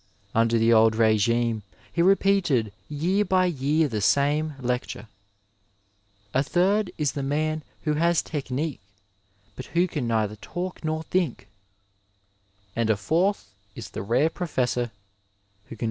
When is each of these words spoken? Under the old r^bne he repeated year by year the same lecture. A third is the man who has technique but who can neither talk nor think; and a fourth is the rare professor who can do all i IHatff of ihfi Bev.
Under 0.33 0.57
the 0.57 0.73
old 0.73 0.95
r^bne 0.95 1.61
he 1.93 2.01
repeated 2.01 2.73
year 2.89 3.23
by 3.23 3.45
year 3.45 3.87
the 3.87 4.01
same 4.01 4.55
lecture. 4.59 5.07
A 6.33 6.41
third 6.41 6.89
is 6.97 7.11
the 7.11 7.21
man 7.21 7.63
who 7.83 7.93
has 7.93 8.23
technique 8.23 8.79
but 9.55 9.67
who 9.77 9.87
can 9.87 10.07
neither 10.07 10.37
talk 10.37 10.83
nor 10.83 11.03
think; 11.03 11.49
and 12.75 12.89
a 12.89 12.97
fourth 12.97 13.53
is 13.75 13.91
the 13.91 14.01
rare 14.01 14.31
professor 14.31 14.85
who 14.85 14.87
can 14.87 14.89
do 14.89 14.89
all 14.89 14.91
i 14.91 15.35
IHatff 15.35 15.65
of 15.65 15.69
ihfi 15.69 15.77
Bev. 15.77 15.79